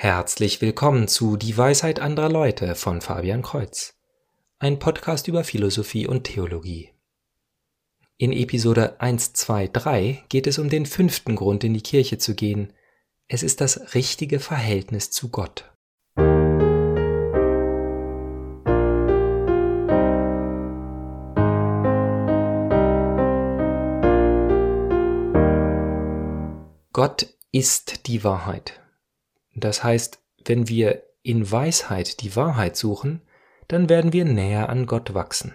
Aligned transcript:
Herzlich 0.00 0.60
willkommen 0.60 1.08
zu 1.08 1.36
Die 1.36 1.58
Weisheit 1.58 1.98
anderer 1.98 2.28
Leute 2.28 2.76
von 2.76 3.00
Fabian 3.00 3.42
Kreuz, 3.42 3.98
ein 4.60 4.78
Podcast 4.78 5.26
über 5.26 5.42
Philosophie 5.42 6.06
und 6.06 6.22
Theologie. 6.22 6.92
In 8.16 8.32
Episode 8.32 9.00
1, 9.00 9.32
2, 9.32 9.66
3 9.66 10.22
geht 10.28 10.46
es 10.46 10.60
um 10.60 10.68
den 10.68 10.86
fünften 10.86 11.34
Grund, 11.34 11.64
in 11.64 11.74
die 11.74 11.80
Kirche 11.80 12.16
zu 12.16 12.36
gehen. 12.36 12.72
Es 13.26 13.42
ist 13.42 13.60
das 13.60 13.96
richtige 13.96 14.38
Verhältnis 14.38 15.10
zu 15.10 15.30
Gott. 15.30 15.68
Gott 26.92 27.34
ist 27.50 28.06
die 28.06 28.22
Wahrheit. 28.22 28.80
Das 29.60 29.82
heißt, 29.82 30.20
wenn 30.44 30.68
wir 30.68 31.04
in 31.22 31.50
Weisheit 31.50 32.22
die 32.22 32.36
Wahrheit 32.36 32.76
suchen, 32.76 33.22
dann 33.66 33.88
werden 33.88 34.12
wir 34.12 34.24
näher 34.24 34.68
an 34.68 34.86
Gott 34.86 35.14
wachsen. 35.14 35.54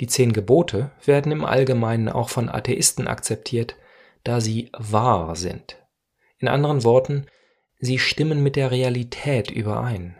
Die 0.00 0.06
zehn 0.06 0.32
Gebote 0.32 0.90
werden 1.04 1.32
im 1.32 1.44
Allgemeinen 1.44 2.08
auch 2.08 2.28
von 2.28 2.48
Atheisten 2.48 3.06
akzeptiert, 3.06 3.76
da 4.24 4.40
sie 4.40 4.70
wahr 4.76 5.36
sind. 5.36 5.76
In 6.38 6.48
anderen 6.48 6.84
Worten, 6.84 7.26
sie 7.78 7.98
stimmen 7.98 8.42
mit 8.42 8.56
der 8.56 8.70
Realität 8.70 9.50
überein. 9.50 10.16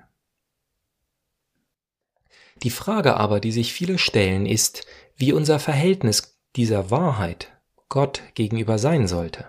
Die 2.63 2.71
Frage 2.71 3.17
aber, 3.17 3.41
die 3.41 3.53
sich 3.53 3.73
viele 3.73 3.99
stellen, 3.99 4.47
ist, 4.47 4.87
wie 5.17 5.33
unser 5.33 5.59
Verhältnis 5.59 6.39
dieser 6.57 6.91
Wahrheit 6.91 7.53
Gott 7.89 8.23
gegenüber 8.35 8.79
sein 8.79 9.07
sollte. 9.07 9.49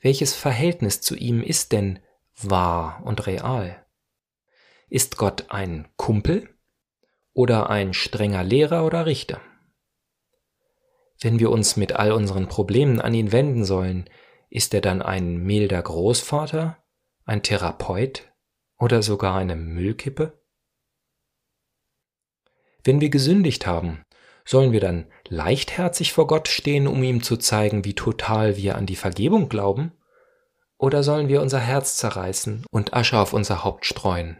Welches 0.00 0.34
Verhältnis 0.34 1.00
zu 1.00 1.14
ihm 1.14 1.42
ist 1.42 1.72
denn 1.72 1.98
wahr 2.42 3.02
und 3.04 3.26
real? 3.26 3.84
Ist 4.88 5.16
Gott 5.16 5.46
ein 5.48 5.88
Kumpel 5.96 6.48
oder 7.32 7.70
ein 7.70 7.92
strenger 7.92 8.44
Lehrer 8.44 8.84
oder 8.84 9.06
Richter? 9.06 9.40
Wenn 11.20 11.38
wir 11.38 11.50
uns 11.50 11.76
mit 11.76 11.92
all 11.92 12.12
unseren 12.12 12.48
Problemen 12.48 13.00
an 13.00 13.14
ihn 13.14 13.32
wenden 13.32 13.64
sollen, 13.64 14.08
ist 14.50 14.74
er 14.74 14.80
dann 14.80 15.02
ein 15.02 15.38
milder 15.38 15.82
Großvater, 15.82 16.82
ein 17.24 17.42
Therapeut 17.42 18.32
oder 18.78 19.02
sogar 19.02 19.36
eine 19.36 19.56
Müllkippe? 19.56 20.40
Wenn 22.84 23.00
wir 23.00 23.08
gesündigt 23.08 23.66
haben, 23.66 24.04
sollen 24.44 24.70
wir 24.70 24.80
dann 24.80 25.10
leichtherzig 25.28 26.12
vor 26.12 26.28
Gott 26.28 26.46
stehen, 26.46 26.86
um 26.86 27.02
ihm 27.02 27.22
zu 27.22 27.36
zeigen, 27.36 27.84
wie 27.84 27.94
total 27.94 28.56
wir 28.56 28.76
an 28.76 28.86
die 28.86 28.94
Vergebung 28.94 29.48
glauben? 29.48 29.92
Oder 30.78 31.02
sollen 31.02 31.28
wir 31.28 31.40
unser 31.40 31.60
Herz 31.60 31.96
zerreißen 31.96 32.64
und 32.70 32.94
Asche 32.94 33.18
auf 33.18 33.32
unser 33.32 33.64
Haupt 33.64 33.86
streuen? 33.86 34.36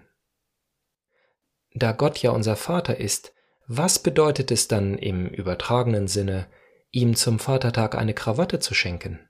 Da 1.75 1.93
Gott 1.93 2.19
ja 2.19 2.31
unser 2.31 2.57
Vater 2.57 2.99
ist, 2.99 3.33
was 3.67 3.99
bedeutet 3.99 4.51
es 4.51 4.69
dann 4.69 4.97
im 4.97 5.27
übertragenen 5.27 6.09
Sinne, 6.09 6.47
ihm 6.91 7.17
zum 7.17 7.39
Vatertag 7.39 7.97
eine 7.97 8.15
Krawatte 8.15 8.61
zu 8.61 8.75
schenken? 8.75 9.29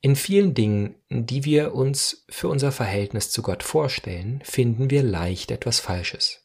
In 0.00 0.16
vielen 0.16 0.52
Dingen, 0.52 0.96
die 1.08 1.44
wir 1.44 1.74
uns 1.74 2.26
für 2.28 2.48
unser 2.48 2.72
Verhältnis 2.72 3.30
zu 3.30 3.40
Gott 3.40 3.62
vorstellen, 3.62 4.42
finden 4.44 4.90
wir 4.90 5.02
leicht 5.02 5.50
etwas 5.50 5.80
Falsches. 5.80 6.42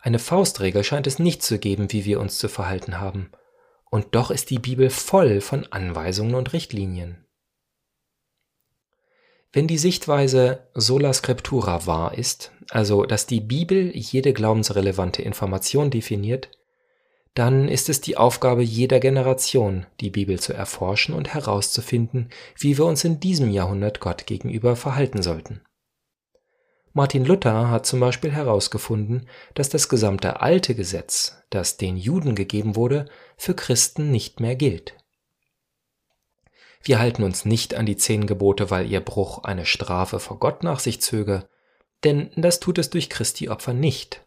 Eine 0.00 0.18
Faustregel 0.20 0.84
scheint 0.84 1.06
es 1.06 1.18
nicht 1.18 1.42
zu 1.42 1.58
geben, 1.58 1.90
wie 1.90 2.04
wir 2.04 2.20
uns 2.20 2.38
zu 2.38 2.48
verhalten 2.48 3.00
haben, 3.00 3.32
und 3.90 4.14
doch 4.14 4.30
ist 4.30 4.50
die 4.50 4.58
Bibel 4.58 4.90
voll 4.90 5.40
von 5.40 5.66
Anweisungen 5.70 6.34
und 6.34 6.52
Richtlinien. 6.52 7.24
Wenn 9.52 9.68
die 9.68 9.78
Sichtweise 9.78 10.66
sola 10.74 11.12
scriptura 11.12 11.86
wahr 11.86 12.18
ist, 12.18 12.50
also 12.70 13.04
dass 13.04 13.26
die 13.26 13.40
Bibel 13.40 13.92
jede 13.94 14.32
glaubensrelevante 14.32 15.22
Information 15.22 15.90
definiert, 15.90 16.50
dann 17.34 17.68
ist 17.68 17.88
es 17.88 18.00
die 18.00 18.16
Aufgabe 18.16 18.62
jeder 18.62 19.00
Generation, 19.00 19.86
die 20.00 20.10
Bibel 20.10 20.38
zu 20.40 20.52
erforschen 20.52 21.14
und 21.14 21.34
herauszufinden, 21.34 22.30
wie 22.58 22.78
wir 22.78 22.84
uns 22.84 23.04
in 23.04 23.20
diesem 23.20 23.50
Jahrhundert 23.50 24.00
Gott 24.00 24.26
gegenüber 24.26 24.76
verhalten 24.76 25.22
sollten. 25.22 25.60
Martin 26.96 27.24
Luther 27.24 27.70
hat 27.70 27.86
zum 27.86 27.98
Beispiel 27.98 28.30
herausgefunden, 28.30 29.28
dass 29.54 29.68
das 29.68 29.88
gesamte 29.88 30.40
alte 30.40 30.76
Gesetz, 30.76 31.42
das 31.50 31.76
den 31.76 31.96
Juden 31.96 32.36
gegeben 32.36 32.76
wurde, 32.76 33.06
für 33.36 33.54
Christen 33.54 34.12
nicht 34.12 34.38
mehr 34.38 34.54
gilt. 34.54 34.94
Wir 36.84 37.00
halten 37.00 37.24
uns 37.24 37.44
nicht 37.44 37.74
an 37.74 37.84
die 37.84 37.96
zehn 37.96 38.28
Gebote, 38.28 38.70
weil 38.70 38.88
ihr 38.88 39.00
Bruch 39.00 39.42
eine 39.42 39.66
Strafe 39.66 40.20
vor 40.20 40.38
Gott 40.38 40.62
nach 40.62 40.78
sich 40.78 41.02
zöge, 41.02 41.48
denn 42.04 42.30
das 42.36 42.60
tut 42.60 42.78
es 42.78 42.90
durch 42.90 43.10
Christi 43.10 43.48
Opfer 43.48 43.72
nicht. 43.72 44.24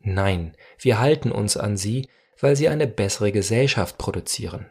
Nein, 0.00 0.54
wir 0.78 0.98
halten 0.98 1.32
uns 1.32 1.56
an 1.56 1.78
sie, 1.78 2.10
weil 2.38 2.54
sie 2.54 2.68
eine 2.68 2.86
bessere 2.86 3.32
Gesellschaft 3.32 3.96
produzieren. 3.96 4.66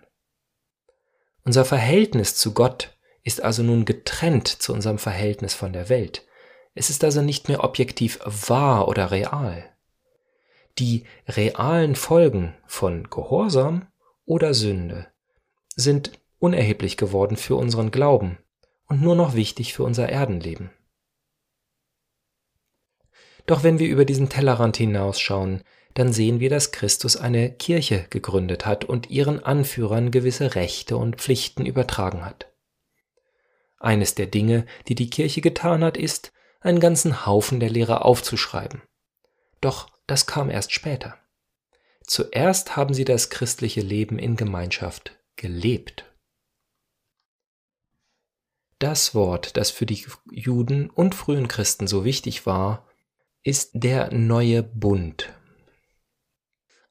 Unser 1.43 1.65
Verhältnis 1.65 2.35
zu 2.35 2.53
Gott 2.53 2.95
ist 3.23 3.41
also 3.41 3.63
nun 3.63 3.85
getrennt 3.85 4.47
zu 4.47 4.71
unserem 4.71 4.99
Verhältnis 4.99 5.55
von 5.55 5.73
der 5.73 5.89
Welt, 5.89 6.27
es 6.75 6.89
ist 6.89 7.03
also 7.03 7.21
nicht 7.21 7.47
mehr 7.47 7.63
objektiv 7.63 8.19
wahr 8.23 8.87
oder 8.87 9.11
real. 9.11 9.69
Die 10.79 11.03
realen 11.27 11.95
Folgen 11.95 12.55
von 12.65 13.09
Gehorsam 13.09 13.87
oder 14.25 14.53
Sünde 14.53 15.07
sind 15.75 16.11
unerheblich 16.39 16.97
geworden 16.97 17.37
für 17.37 17.55
unseren 17.55 17.91
Glauben 17.91 18.37
und 18.87 19.01
nur 19.01 19.15
noch 19.15 19.35
wichtig 19.35 19.73
für 19.73 19.83
unser 19.83 20.09
Erdenleben. 20.09 20.71
Doch 23.45 23.63
wenn 23.63 23.77
wir 23.77 23.87
über 23.87 24.05
diesen 24.05 24.29
Tellerrand 24.29 24.77
hinausschauen, 24.77 25.63
dann 25.93 26.11
sehen 26.11 26.39
wir, 26.39 26.49
dass 26.49 26.71
Christus 26.71 27.17
eine 27.17 27.51
Kirche 27.51 28.07
gegründet 28.09 28.65
hat 28.65 28.83
und 28.83 29.09
ihren 29.11 29.43
Anführern 29.43 30.11
gewisse 30.11 30.55
Rechte 30.55 30.97
und 30.97 31.17
Pflichten 31.17 31.65
übertragen 31.65 32.25
hat. 32.25 32.51
Eines 33.79 34.15
der 34.15 34.27
Dinge, 34.27 34.65
die 34.87 34.95
die 34.95 35.09
Kirche 35.09 35.41
getan 35.41 35.83
hat, 35.83 35.97
ist, 35.97 36.31
einen 36.63 36.79
ganzen 36.79 37.25
Haufen 37.25 37.59
der 37.59 37.69
Lehre 37.69 38.03
aufzuschreiben. 38.03 38.81
Doch 39.61 39.89
das 40.07 40.25
kam 40.25 40.49
erst 40.49 40.71
später. 40.71 41.17
Zuerst 42.05 42.75
haben 42.75 42.93
sie 42.93 43.05
das 43.05 43.29
christliche 43.29 43.81
Leben 43.81 44.19
in 44.19 44.35
Gemeinschaft 44.35 45.17
gelebt. 45.35 46.05
Das 48.79 49.15
Wort, 49.15 49.55
das 49.55 49.71
für 49.71 49.85
die 49.85 50.05
Juden 50.29 50.89
und 50.89 51.15
frühen 51.15 51.47
Christen 51.47 51.87
so 51.87 52.03
wichtig 52.03 52.45
war, 52.45 52.85
ist 53.43 53.71
der 53.73 54.13
neue 54.13 54.63
Bund. 54.63 55.31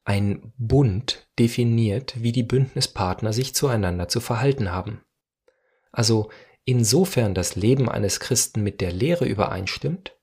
Ein 0.03 0.53
Bund 0.57 1.27
definiert, 1.39 2.21
wie 2.21 2.31
die 2.31 2.43
Bündnispartner 2.43 3.31
sich 3.31 3.55
zueinander 3.55 4.07
zu 4.07 4.19
verhalten 4.19 4.71
haben. 4.71 5.01
Also 5.91 6.31
Insofern 6.65 7.33
das 7.33 7.55
Leben 7.55 7.89
eines 7.89 8.19
Christen 8.19 8.63
mit 8.63 8.79
der 8.79 8.91
Lehre 8.91 9.25
übereinstimmt, 9.25 10.15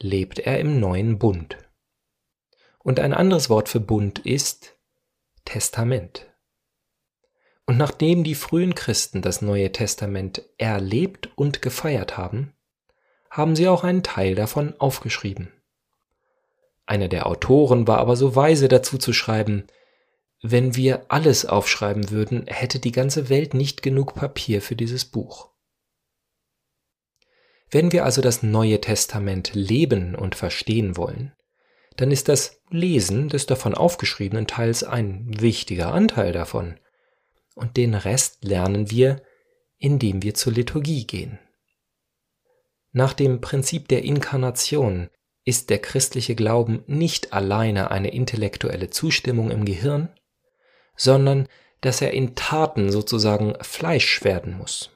lebt 0.00 0.38
er 0.38 0.58
im 0.58 0.80
neuen 0.80 1.18
Bund. 1.18 1.58
Und 2.78 3.00
ein 3.00 3.12
anderes 3.12 3.50
Wort 3.50 3.68
für 3.68 3.80
Bund 3.80 4.18
ist 4.20 4.76
Testament. 5.44 6.26
Und 7.66 7.78
nachdem 7.78 8.24
die 8.24 8.34
frühen 8.34 8.74
Christen 8.74 9.22
das 9.22 9.40
Neue 9.40 9.72
Testament 9.72 10.42
erlebt 10.58 11.30
und 11.36 11.62
gefeiert 11.62 12.16
haben, 12.16 12.54
haben 13.30 13.56
sie 13.56 13.68
auch 13.68 13.84
einen 13.84 14.02
Teil 14.02 14.34
davon 14.34 14.74
aufgeschrieben. 14.78 15.52
Einer 16.86 17.08
der 17.08 17.26
Autoren 17.26 17.88
war 17.88 17.98
aber 17.98 18.16
so 18.16 18.36
weise 18.36 18.68
dazu 18.68 18.98
zu 18.98 19.12
schreiben, 19.12 19.66
wenn 20.42 20.76
wir 20.76 21.06
alles 21.08 21.46
aufschreiben 21.46 22.10
würden, 22.10 22.46
hätte 22.46 22.78
die 22.78 22.92
ganze 22.92 23.30
Welt 23.30 23.54
nicht 23.54 23.82
genug 23.82 24.14
Papier 24.14 24.60
für 24.60 24.76
dieses 24.76 25.06
Buch. 25.06 25.53
Wenn 27.74 27.90
wir 27.90 28.04
also 28.04 28.22
das 28.22 28.44
Neue 28.44 28.80
Testament 28.80 29.50
leben 29.52 30.14
und 30.14 30.36
verstehen 30.36 30.96
wollen, 30.96 31.32
dann 31.96 32.12
ist 32.12 32.28
das 32.28 32.62
Lesen 32.70 33.28
des 33.28 33.46
davon 33.46 33.74
aufgeschriebenen 33.74 34.46
Teils 34.46 34.84
ein 34.84 35.26
wichtiger 35.40 35.92
Anteil 35.92 36.30
davon. 36.30 36.78
Und 37.56 37.76
den 37.76 37.94
Rest 37.94 38.44
lernen 38.44 38.92
wir, 38.92 39.22
indem 39.76 40.22
wir 40.22 40.34
zur 40.34 40.52
Liturgie 40.52 41.04
gehen. 41.04 41.40
Nach 42.92 43.12
dem 43.12 43.40
Prinzip 43.40 43.88
der 43.88 44.04
Inkarnation 44.04 45.10
ist 45.44 45.68
der 45.68 45.80
christliche 45.80 46.36
Glauben 46.36 46.84
nicht 46.86 47.32
alleine 47.32 47.90
eine 47.90 48.12
intellektuelle 48.12 48.90
Zustimmung 48.90 49.50
im 49.50 49.64
Gehirn, 49.64 50.10
sondern 50.94 51.48
dass 51.80 52.00
er 52.00 52.12
in 52.12 52.36
Taten 52.36 52.92
sozusagen 52.92 53.54
Fleisch 53.62 54.22
werden 54.22 54.56
muss. 54.56 54.92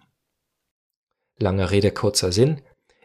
Lange 1.39 1.73
Rede, 1.73 1.91
kurzer 1.91 2.31
Sinn. 2.31 2.63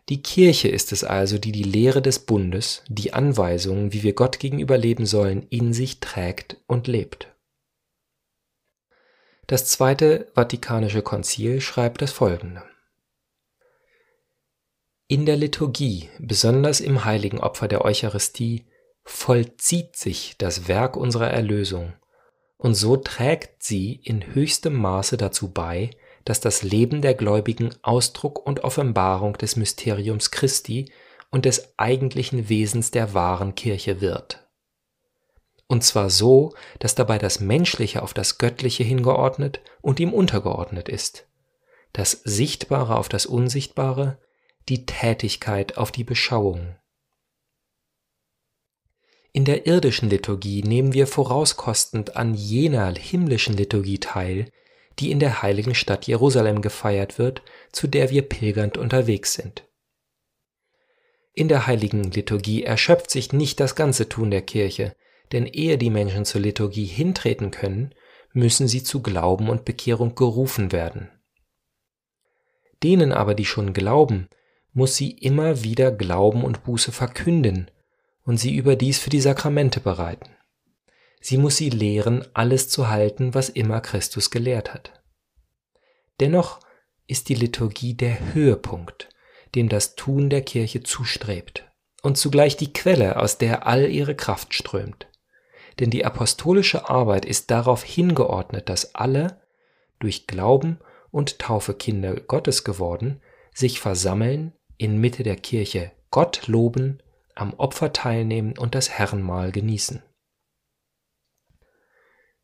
Die 0.10 0.22
Kirche 0.22 0.68
ist 0.68 0.92
es 0.92 1.04
also, 1.04 1.38
die 1.38 1.54
die 1.54 1.64
Lehre 1.64 2.02
des 2.02 2.20
Bundes, 2.20 2.84
die 2.90 3.14
Anweisungen, 3.14 3.94
wie 3.94 4.04
wir 4.04 4.14
Gott 4.14 4.40
gegenüber 4.40 4.78
leben 4.78 5.06
sollen, 5.06 5.48
in 5.50 5.74
sich 5.74 6.02
trägt 6.02 6.58
und 6.68 6.88
lebt. 6.88 7.34
Das 9.48 9.66
Zweite 9.66 10.32
Vatikanische 10.36 11.02
Konzil 11.02 11.62
schreibt 11.62 12.02
das 12.02 12.12
folgende. 12.12 12.64
In 15.08 15.26
der 15.26 15.38
Liturgie, 15.38 16.10
besonders 16.20 16.80
im 16.80 17.06
heiligen 17.06 17.40
Opfer 17.40 17.68
der 17.68 17.86
Eucharistie, 17.86 18.66
vollzieht 19.04 19.96
sich 19.96 20.36
das 20.38 20.68
Werk 20.68 20.98
unserer 20.98 21.30
Erlösung, 21.30 21.94
und 22.58 22.76
so 22.76 22.96
trägt 22.96 23.64
sie 23.64 24.00
in 24.04 24.34
höchstem 24.34 24.74
Maße 24.74 25.18
dazu 25.18 25.52
bei, 25.52 25.92
dass 26.26 26.40
das 26.40 26.64
Leben 26.64 27.02
der 27.02 27.14
Gläubigen 27.14 27.74
Ausdruck 27.82 28.46
und 28.46 28.64
Offenbarung 28.64 29.34
des 29.34 29.56
Mysteriums 29.56 30.32
Christi 30.32 30.92
und 31.32 31.46
des 31.46 31.74
eigentlichen 31.78 32.50
Wesens 32.50 32.92
der 32.92 33.14
wahren 33.14 33.56
Kirche 33.56 34.02
wird. 34.02 34.48
Und 35.68 35.84
zwar 35.84 36.10
so, 36.10 36.54
dass 36.80 36.96
dabei 36.96 37.18
das 37.18 37.40
Menschliche 37.40 38.04
auf 38.04 38.14
das 38.14 38.38
Göttliche 38.38 38.84
hingeordnet 38.84 39.62
und 39.82 40.00
ihm 40.00 40.14
untergeordnet 40.14 40.90
ist, 40.90 41.28
das 41.94 42.12
Sichtbare 42.24 42.98
auf 42.98 43.10
das 43.10 43.26
Unsichtbare, 43.26 44.20
die 44.70 44.86
Tätigkeit 44.86 45.78
auf 45.78 45.92
die 45.92 46.04
Beschauung. 46.04 46.76
In 49.32 49.46
der 49.46 49.66
irdischen 49.66 50.10
Liturgie 50.10 50.62
nehmen 50.62 50.94
wir 50.94 51.08
vorauskostend 51.08 52.16
an 52.16 52.36
jener 52.36 52.94
himmlischen 52.94 53.58
Liturgie 53.58 54.00
teil, 54.00 54.52
die 55.00 55.12
in 55.12 55.20
der 55.20 55.42
heiligen 55.42 55.76
Stadt 55.76 56.08
Jerusalem 56.08 56.62
gefeiert 56.62 57.18
wird, 57.18 57.42
zu 57.72 57.88
der 57.88 58.10
wir 58.10 58.22
pilgernd 58.24 58.78
unterwegs 58.78 59.34
sind. 59.34 59.68
In 61.34 61.48
der 61.48 61.66
heiligen 61.66 62.12
Liturgie 62.12 62.64
erschöpft 62.64 63.10
sich 63.10 63.34
nicht 63.34 63.60
das 63.60 63.76
ganze 63.76 64.08
Tun 64.08 64.30
der 64.30 64.44
Kirche, 64.44 64.96
denn 65.32 65.48
ehe 65.48 65.80
die 65.80 65.90
Menschen 65.90 66.26
zur 66.26 66.42
Liturgie 66.42 66.86
hintreten 66.86 67.50
können, 67.50 67.96
müssen 68.34 68.68
sie 68.68 68.84
zu 68.84 69.02
Glauben 69.02 69.50
und 69.50 69.66
Bekehrung 69.66 70.14
gerufen 70.16 70.72
werden. 70.72 71.10
Denen 72.84 73.12
aber, 73.12 73.34
die 73.34 73.46
schon 73.46 73.74
glauben, 73.74 74.28
muss 74.74 74.96
sie 74.96 75.12
immer 75.12 75.64
wieder 75.64 75.92
Glauben 75.92 76.44
und 76.44 76.64
Buße 76.64 76.92
verkünden 76.92 77.72
und 78.24 78.38
sie 78.38 78.56
überdies 78.56 79.00
für 79.00 79.10
die 79.10 79.22
Sakramente 79.22 79.80
bereiten. 79.80 80.36
Sie 81.26 81.38
muss 81.38 81.56
sie 81.56 81.70
lehren, 81.70 82.26
alles 82.34 82.68
zu 82.68 82.90
halten, 82.90 83.34
was 83.34 83.48
immer 83.48 83.80
Christus 83.80 84.30
gelehrt 84.30 84.74
hat. 84.74 85.02
Dennoch 86.20 86.60
ist 87.08 87.30
die 87.30 87.36
Liturgie 87.36 87.94
der 87.94 88.34
Höhepunkt, 88.34 89.08
dem 89.56 89.70
das 89.70 89.96
Tun 89.96 90.30
der 90.30 90.42
Kirche 90.42 90.84
zustrebt 90.84 91.72
und 92.02 92.18
zugleich 92.18 92.58
die 92.58 92.74
Quelle, 92.74 93.16
aus 93.16 93.38
der 93.38 93.66
all 93.66 93.90
ihre 93.90 94.16
Kraft 94.16 94.54
strömt. 94.54 95.08
Denn 95.80 95.90
die 95.90 96.04
apostolische 96.04 96.90
Arbeit 96.90 97.24
ist 97.24 97.50
darauf 97.52 97.84
hingeordnet, 97.84 98.68
dass 98.68 98.94
alle, 98.94 99.42
durch 100.00 100.28
Glauben 100.28 100.80
und 101.10 101.40
Taufe 101.40 101.74
Kinder 101.74 102.16
Gottes 102.16 102.66
geworden, 102.66 103.22
sich 103.54 103.80
versammeln, 103.80 104.52
in 104.78 105.00
Mitte 105.00 105.24
der 105.24 105.38
Kirche 105.38 105.94
Gott 106.12 106.48
loben, 106.48 107.02
am 107.34 107.54
Opfer 107.54 107.94
teilnehmen 107.94 108.58
und 108.58 108.76
das 108.76 108.90
Herrenmahl 108.90 109.54
genießen. 109.54 110.04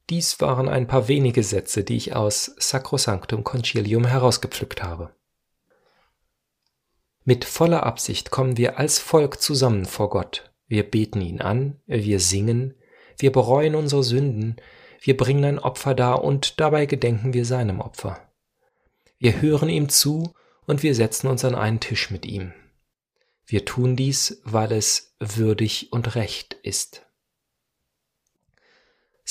Dies 0.10 0.40
waren 0.40 0.68
ein 0.68 0.88
paar 0.88 1.08
wenige 1.08 1.44
Sätze, 1.44 1.84
die 1.84 1.96
ich 1.96 2.16
aus 2.16 2.56
Sacrosanctum 2.58 3.44
Concilium 3.44 4.06
herausgepflückt 4.06 4.82
habe. 4.82 5.14
Mit 7.26 7.46
voller 7.46 7.84
Absicht 7.84 8.32
kommen 8.32 8.58
wir 8.58 8.80
als 8.80 8.98
Volk 8.98 9.40
zusammen 9.40 9.86
vor 9.86 10.10
Gott. 10.10 10.52
Wir 10.68 10.90
beten 10.90 11.22
ihn 11.22 11.42
an, 11.42 11.80
wir 11.86 12.20
singen, 12.20 12.74
wir 13.18 13.32
bereuen 13.32 13.76
unsere 13.76 14.04
Sünden, 14.04 14.56
wir 15.02 15.16
bringen 15.16 15.46
ein 15.46 15.60
Opfer 15.60 15.94
dar 15.94 16.24
und 16.24 16.60
dabei 16.60 16.88
gedenken 16.88 17.34
wir 17.34 17.46
seinem 17.46 17.80
Opfer. 17.80 18.20
Wir 19.20 19.42
hören 19.42 19.70
ihm 19.70 19.90
zu 19.90 20.34
und 20.66 20.82
wir 20.82 20.96
setzen 20.96 21.28
uns 21.28 21.46
an 21.46 21.56
einen 21.56 21.80
Tisch 21.80 22.10
mit 22.10 22.26
ihm. 22.26 22.54
Wir 23.46 23.66
tun 23.66 23.96
dies, 23.96 24.42
weil 24.44 24.72
es 24.72 25.16
würdig 25.20 25.92
und 25.92 26.16
recht 26.16 26.56
ist. 26.64 27.09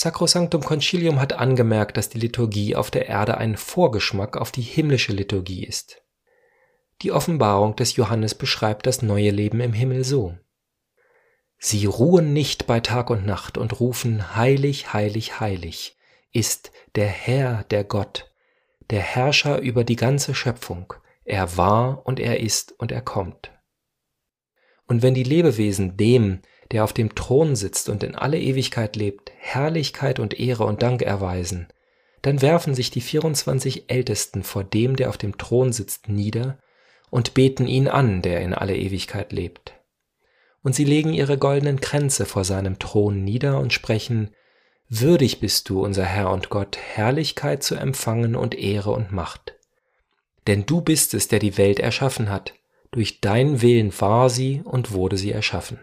Sacrosanctum 0.01 0.63
Concilium 0.63 1.21
hat 1.21 1.33
angemerkt, 1.33 1.97
dass 1.97 2.09
die 2.09 2.21
Liturgie 2.21 2.77
auf 2.77 2.89
der 2.89 3.09
Erde 3.09 3.37
ein 3.37 3.57
Vorgeschmack 3.57 4.37
auf 4.37 4.53
die 4.53 4.63
himmlische 4.63 5.13
Liturgie 5.13 5.65
ist. 5.65 6.05
Die 7.03 7.11
Offenbarung 7.11 7.75
des 7.75 7.97
Johannes 7.97 8.37
beschreibt 8.37 8.87
das 8.87 9.03
neue 9.03 9.33
Leben 9.33 9.59
im 9.59 9.73
Himmel 9.73 10.05
so. 10.05 10.39
Sie 11.59 11.85
ruhen 11.85 12.33
nicht 12.33 12.69
bei 12.69 12.79
Tag 12.79 13.11
und 13.11 13.27
Nacht 13.27 13.59
und 13.59 13.81
rufen 13.81 14.37
Heilig, 14.37 14.93
heilig, 14.93 15.41
heilig 15.41 15.97
ist 16.31 16.71
der 16.95 17.09
Herr, 17.09 17.65
der 17.65 17.83
Gott, 17.83 18.31
der 18.91 19.01
Herrscher 19.01 19.59
über 19.59 19.83
die 19.83 19.97
ganze 19.97 20.33
Schöpfung. 20.33 20.95
Er 21.25 21.57
war 21.57 22.07
und 22.07 22.21
er 22.21 22.39
ist 22.39 22.71
und 22.79 22.93
er 22.93 23.03
kommt. 23.03 23.51
Und 24.87 25.03
wenn 25.03 25.15
die 25.15 25.25
Lebewesen 25.25 25.97
dem, 25.97 26.43
der 26.73 26.85
auf 26.85 26.93
dem 26.93 27.15
Thron 27.15 27.57
sitzt 27.57 27.89
und 27.89 28.03
in 28.03 28.15
alle 28.15 28.39
Ewigkeit 28.39 28.97
lebt, 28.97 29.33
Herrlichkeit 29.39 30.19
und 30.19 30.39
Ehre 30.39 30.65
und 30.65 30.83
Dank 30.83 31.03
erweisen, 31.03 31.69
dann 32.23 32.43
werfen 32.43 32.75
sich 32.75 32.91
die 32.91 33.01
24 33.01 33.91
Ältesten 33.91 34.43
vor 34.43 34.65
dem, 34.65 34.97
der 34.97 35.09
auf 35.09 35.17
dem 35.17 35.39
Thron 35.39 35.73
sitzt, 35.73 36.09
nieder 36.09 36.59
und 37.11 37.35
beten 37.35 37.67
ihn 37.67 37.89
an, 37.89 38.23
der 38.23 38.41
in 38.41 38.53
alle 38.53 38.77
Ewigkeit 38.77 39.33
lebt. 39.33 39.75
Und 40.63 40.75
sie 40.75 40.85
legen 40.85 41.15
ihre 41.15 41.39
goldenen 41.39 41.81
Kränze 41.81 42.27
vor 42.27 42.45
seinem 42.45 42.79
Thron 42.79 43.25
nieder 43.25 43.59
und 43.59 43.73
sprechen, 43.73 44.31
Würdig 44.91 45.41
bist 45.41 45.69
du, 45.69 45.85
unser 45.85 46.05
Herr 46.05 46.31
und 46.31 46.49
Gott, 46.49 46.79
Herrlichkeit 46.79 47.63
zu 47.63 47.75
empfangen 47.75 48.35
und 48.35 48.55
Ehre 48.55 48.91
und 48.91 49.13
Macht. 49.13 49.55
Denn 50.47 50.65
du 50.65 50.81
bist 50.81 51.13
es, 51.13 51.29
der 51.29 51.41
die 51.41 51.59
Welt 51.59 51.79
erschaffen 51.79 52.31
hat, 52.31 52.55
durch 52.91 53.21
dein 53.21 53.61
Willen 53.61 53.93
war 54.01 54.31
sie 54.31 54.63
und 54.65 54.93
wurde 54.93 55.19
sie 55.19 55.31
erschaffen. 55.31 55.79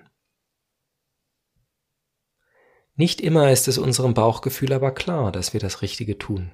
Nicht 2.95 3.19
immer 3.19 3.51
ist 3.51 3.68
es 3.68 3.77
unserem 3.77 4.13
Bauchgefühl 4.13 4.71
aber 4.71 4.92
klar, 4.92 5.31
dass 5.31 5.53
wir 5.53 5.59
das 5.59 5.81
Richtige 5.81 6.18
tun. 6.18 6.51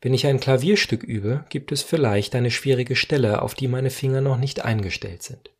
Wenn 0.00 0.14
ich 0.14 0.26
ein 0.26 0.40
Klavierstück 0.40 1.04
übe, 1.04 1.44
gibt 1.48 1.70
es 1.70 1.82
vielleicht 1.82 2.34
eine 2.34 2.50
schwierige 2.50 2.96
Stelle, 2.96 3.40
auf 3.40 3.54
die 3.54 3.68
meine 3.68 3.90
Finger 3.90 4.20
noch 4.20 4.36
nicht 4.36 4.64
eingestellt 4.64 5.22
sind. 5.22 5.50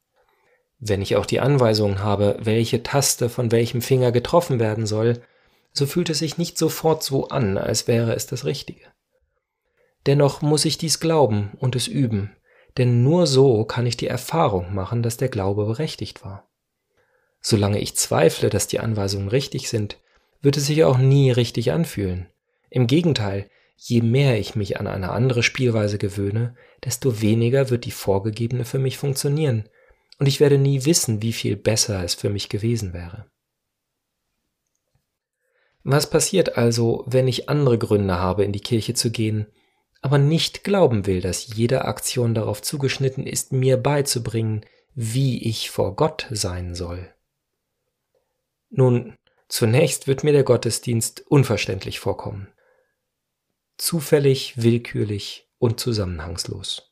Wenn 0.81 1.01
ich 1.01 1.15
auch 1.15 1.27
die 1.27 1.39
Anweisung 1.39 2.01
habe, 2.01 2.37
welche 2.41 2.83
Taste 2.83 3.29
von 3.29 3.53
welchem 3.53 3.81
Finger 3.81 4.11
getroffen 4.11 4.59
werden 4.59 4.85
soll, 4.85 5.23
so 5.73 5.87
fühlt 5.87 6.11
es 6.11 6.19
sich 6.19 6.39
nicht 6.39 6.59
sofort 6.59 7.05
so 7.05 7.29
an, 7.29 7.57
als 7.57 7.87
wäre 7.87 8.15
es 8.15 8.27
das 8.27 8.45
Richtige. 8.45 8.85
Dennoch 10.07 10.43
muss 10.43 10.65
ich 10.65 10.77
dies 10.77 10.99
glauben 10.99 11.53
und 11.61 11.77
es 11.77 11.87
üben, 11.87 12.33
denn 12.79 13.05
nur 13.05 13.29
so 13.29 13.65
kann 13.65 13.87
ich 13.87 13.97
die 13.97 14.09
Erfahrung 14.09 14.75
machen, 14.75 15.05
dass 15.05 15.17
der 15.17 15.29
Glaube 15.29 15.65
berechtigt 15.67 16.25
war. 16.25 16.49
Solange 17.43 17.81
ich 17.81 17.97
zweifle, 17.97 18.49
dass 18.49 18.69
die 18.69 18.79
Anweisungen 18.79 19.29
richtig 19.29 19.69
sind, 19.69 19.99
wird 20.41 20.57
es 20.57 20.67
sich 20.67 20.85
auch 20.85 20.99
nie 20.99 21.31
richtig 21.31 21.73
anfühlen. 21.73 22.29
Im 22.71 22.87
Gegenteil, 22.87 23.51
je 23.77 24.01
mehr 24.01 24.39
ich 24.39 24.55
mich 24.55 24.79
an 24.79 24.87
eine 24.87 25.11
andere 25.11 25.43
Spielweise 25.43 25.99
gewöhne, 25.99 26.55
desto 26.85 27.21
weniger 27.21 27.69
wird 27.69 27.85
die 27.85 27.91
vorgegebene 27.91 28.65
für 28.65 28.79
mich 28.79 28.97
funktionieren, 28.97 29.69
und 30.19 30.27
ich 30.27 30.39
werde 30.39 30.57
nie 30.57 30.85
wissen, 30.85 31.21
wie 31.21 31.33
viel 31.33 31.57
besser 31.57 32.05
es 32.05 32.15
für 32.15 32.31
mich 32.31 32.49
gewesen 32.49 32.93
wäre. 32.93 33.27
Was 35.83 36.09
passiert 36.09 36.57
also, 36.57 37.03
wenn 37.09 37.27
ich 37.27 37.49
andere 37.49 37.77
Gründe 37.77 38.15
habe, 38.15 38.45
in 38.45 38.53
die 38.53 38.61
Kirche 38.61 38.95
zu 38.95 39.11
gehen, 39.11 39.47
aber 40.01 40.19
nicht 40.19 40.63
glauben 40.63 41.07
will, 41.07 41.21
dass 41.21 41.57
jede 41.57 41.85
Aktion 41.87 42.35
darauf 42.35 42.63
zugeschnitten 42.63 43.27
ist, 43.27 43.53
mir 43.53 43.77
beizubringen, 43.77 44.65
wie 44.95 45.43
ich 45.43 45.71
vor 45.71 45.97
Gott 45.97 46.29
sein 46.31 46.77
soll? 46.77 47.13
Nun, 48.75 49.19
zunächst 49.49 50.07
wird 50.07 50.25
mir 50.25 50.33
der 50.33 50.45
Gottesdienst 50.45 51.27
unverständlich 51.29 52.01
vorkommen. 52.01 52.49
Zufällig, 53.77 54.63
willkürlich 54.63 55.51
und 55.59 55.79
zusammenhangslos. 55.79 56.91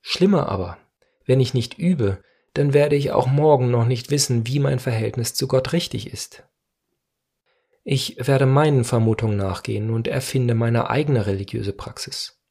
Schlimmer 0.00 0.48
aber, 0.48 0.78
wenn 1.24 1.38
ich 1.38 1.54
nicht 1.54 1.78
übe, 1.78 2.20
dann 2.54 2.74
werde 2.74 2.96
ich 2.96 3.12
auch 3.12 3.28
morgen 3.28 3.70
noch 3.70 3.86
nicht 3.86 4.10
wissen, 4.10 4.44
wie 4.48 4.58
mein 4.58 4.80
Verhältnis 4.80 5.34
zu 5.34 5.46
Gott 5.46 5.72
richtig 5.72 6.12
ist. 6.12 6.42
Ich 7.84 8.16
werde 8.18 8.46
meinen 8.46 8.82
Vermutungen 8.82 9.36
nachgehen 9.36 9.90
und 9.90 10.08
erfinde 10.08 10.54
meine 10.54 10.90
eigene 10.90 11.26
religiöse 11.26 11.72
Praxis. 11.72 12.42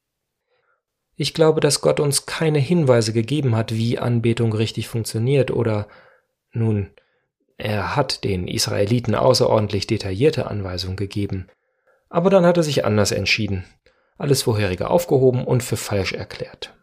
Ich 1.16 1.34
glaube, 1.34 1.60
dass 1.60 1.82
Gott 1.82 2.00
uns 2.00 2.24
keine 2.24 2.58
Hinweise 2.58 3.12
gegeben 3.12 3.54
hat, 3.54 3.74
wie 3.74 3.98
Anbetung 3.98 4.54
richtig 4.54 4.88
funktioniert 4.88 5.50
oder 5.50 5.86
nun, 6.52 6.94
er 7.62 7.94
hat 7.94 8.24
den 8.24 8.48
Israeliten 8.48 9.14
außerordentlich 9.14 9.86
detaillierte 9.86 10.48
Anweisungen 10.48 10.96
gegeben, 10.96 11.48
aber 12.08 12.28
dann 12.28 12.44
hat 12.44 12.56
er 12.56 12.64
sich 12.64 12.84
anders 12.84 13.12
entschieden, 13.12 13.64
alles 14.18 14.42
vorherige 14.42 14.90
aufgehoben 14.90 15.44
und 15.44 15.62
für 15.62 15.76
falsch 15.76 16.12
erklärt. 16.12 16.74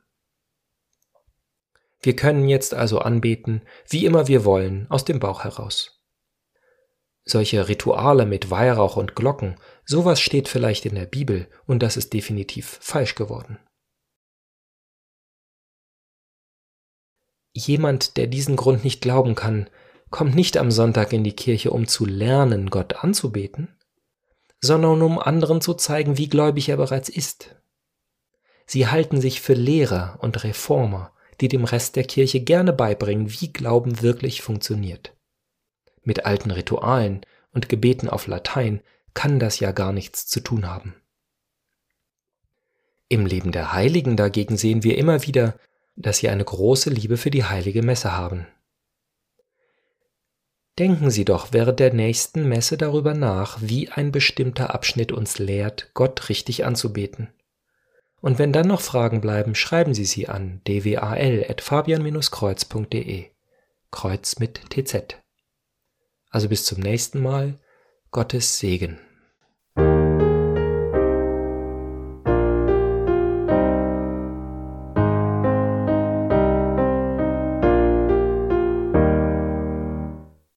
Wir 2.01 2.15
können 2.15 2.47
jetzt 2.47 2.73
also 2.73 2.99
anbeten, 2.99 3.61
wie 3.89 4.05
immer 4.05 4.29
wir 4.29 4.45
wollen, 4.45 4.87
aus 4.89 5.03
dem 5.03 5.19
Bauch 5.19 5.43
heraus. 5.43 6.01
Solche 7.25 7.67
Rituale 7.67 8.25
mit 8.25 8.49
Weihrauch 8.49 8.95
und 8.95 9.15
Glocken, 9.15 9.59
sowas 9.83 10.21
steht 10.21 10.47
vielleicht 10.47 10.85
in 10.85 10.95
der 10.95 11.07
Bibel 11.07 11.49
und 11.65 11.83
das 11.83 11.97
ist 11.97 12.13
definitiv 12.13 12.79
falsch 12.81 13.15
geworden. 13.15 13.59
Jemand, 17.51 18.15
der 18.15 18.27
diesen 18.27 18.55
Grund 18.55 18.85
nicht 18.85 19.01
glauben 19.01 19.35
kann, 19.35 19.69
kommt 20.09 20.35
nicht 20.35 20.57
am 20.57 20.71
Sonntag 20.71 21.13
in 21.13 21.23
die 21.23 21.35
Kirche, 21.35 21.71
um 21.71 21.87
zu 21.87 22.05
lernen, 22.05 22.69
Gott 22.69 23.03
anzubeten, 23.03 23.75
sondern 24.61 25.01
um 25.01 25.19
anderen 25.19 25.61
zu 25.61 25.73
zeigen, 25.73 26.17
wie 26.17 26.27
gläubig 26.27 26.69
er 26.69 26.77
bereits 26.77 27.09
ist. 27.09 27.55
Sie 28.65 28.87
halten 28.87 29.21
sich 29.21 29.41
für 29.41 29.53
Lehrer 29.53 30.19
und 30.21 30.43
Reformer, 30.43 31.11
die 31.41 31.47
dem 31.47 31.63
Rest 31.63 31.95
der 31.95 32.03
Kirche 32.03 32.41
gerne 32.41 32.73
beibringen, 32.73 33.31
wie 33.39 33.53
Glauben 33.53 34.01
wirklich 34.01 34.41
funktioniert. 34.41 35.15
Mit 36.03 36.25
alten 36.25 36.51
Ritualen 36.51 37.21
und 37.51 37.69
Gebeten 37.69 38.09
auf 38.09 38.27
Latein 38.27 38.81
kann 39.13 39.39
das 39.39 39.59
ja 39.59 39.71
gar 39.71 39.91
nichts 39.91 40.27
zu 40.27 40.39
tun 40.39 40.67
haben. 40.67 40.95
Im 43.07 43.25
Leben 43.25 43.51
der 43.51 43.73
Heiligen 43.73 44.17
dagegen 44.17 44.55
sehen 44.55 44.83
wir 44.83 44.97
immer 44.97 45.25
wieder, 45.25 45.55
dass 45.95 46.19
sie 46.19 46.29
eine 46.29 46.45
große 46.45 46.89
Liebe 46.89 47.17
für 47.17 47.31
die 47.31 47.43
heilige 47.43 47.81
Messe 47.81 48.15
haben. 48.15 48.47
Denken 50.79 51.11
Sie 51.11 51.25
doch 51.25 51.51
während 51.51 51.81
der 51.81 51.93
nächsten 51.93 52.47
Messe 52.47 52.77
darüber 52.77 53.13
nach, 53.13 53.57
wie 53.61 53.89
ein 53.89 54.13
bestimmter 54.13 54.73
Abschnitt 54.73 55.11
uns 55.11 55.37
lehrt, 55.37 55.91
Gott 55.93 56.29
richtig 56.29 56.63
anzubeten. 56.63 57.27
Und 58.21 58.39
wenn 58.39 58.53
dann 58.53 58.67
noch 58.67 58.79
Fragen 58.79 59.19
bleiben, 59.19 59.55
schreiben 59.55 59.93
Sie 59.93 60.05
sie 60.05 60.29
an 60.29 60.61
dwal.fabian-kreuz.de. 60.67 63.25
Kreuz 63.91 64.39
mit 64.39 64.61
TZ. 64.69 65.17
Also 66.29 66.47
bis 66.47 66.63
zum 66.63 66.79
nächsten 66.79 67.21
Mal. 67.21 67.59
Gottes 68.11 68.59
Segen. 68.59 69.01